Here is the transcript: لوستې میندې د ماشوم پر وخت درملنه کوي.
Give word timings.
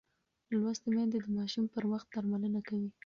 لوستې 0.59 0.89
میندې 0.95 1.17
د 1.23 1.27
ماشوم 1.37 1.65
پر 1.73 1.83
وخت 1.91 2.07
درملنه 2.13 2.59
کوي. 2.67 2.89